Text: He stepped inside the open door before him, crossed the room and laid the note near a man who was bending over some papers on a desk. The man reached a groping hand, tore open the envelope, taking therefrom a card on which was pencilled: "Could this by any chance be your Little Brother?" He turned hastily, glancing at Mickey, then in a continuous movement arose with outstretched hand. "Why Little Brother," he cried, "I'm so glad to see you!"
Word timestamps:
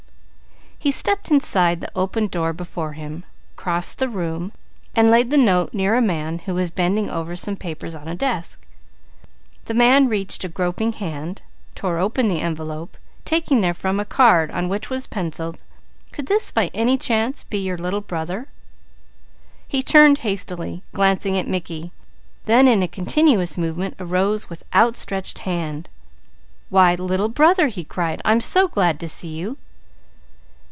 He 0.83 0.89
stepped 0.91 1.29
inside 1.29 1.79
the 1.79 1.91
open 1.95 2.25
door 2.25 2.53
before 2.53 2.93
him, 2.93 3.23
crossed 3.55 3.99
the 3.99 4.09
room 4.09 4.51
and 4.95 5.11
laid 5.11 5.29
the 5.29 5.37
note 5.37 5.75
near 5.75 5.93
a 5.93 6.01
man 6.01 6.39
who 6.39 6.55
was 6.55 6.71
bending 6.71 7.07
over 7.07 7.35
some 7.35 7.55
papers 7.55 7.93
on 7.93 8.07
a 8.07 8.15
desk. 8.15 8.59
The 9.65 9.75
man 9.75 10.09
reached 10.09 10.43
a 10.43 10.47
groping 10.47 10.93
hand, 10.93 11.43
tore 11.75 11.99
open 11.99 12.29
the 12.29 12.39
envelope, 12.41 12.97
taking 13.25 13.61
therefrom 13.61 13.99
a 13.99 14.05
card 14.05 14.49
on 14.49 14.69
which 14.69 14.89
was 14.89 15.05
pencilled: 15.05 15.61
"Could 16.11 16.25
this 16.25 16.49
by 16.49 16.71
any 16.73 16.97
chance 16.97 17.43
be 17.43 17.59
your 17.59 17.77
Little 17.77 18.01
Brother?" 18.01 18.47
He 19.67 19.83
turned 19.83 20.17
hastily, 20.25 20.81
glancing 20.93 21.37
at 21.37 21.47
Mickey, 21.47 21.91
then 22.45 22.67
in 22.67 22.81
a 22.81 22.87
continuous 22.87 23.55
movement 23.55 23.93
arose 23.99 24.49
with 24.49 24.63
outstretched 24.73 25.37
hand. 25.45 25.89
"Why 26.71 26.95
Little 26.95 27.29
Brother," 27.29 27.67
he 27.67 27.83
cried, 27.83 28.19
"I'm 28.25 28.39
so 28.41 28.67
glad 28.67 28.99
to 29.01 29.07
see 29.07 29.27
you!" 29.37 29.57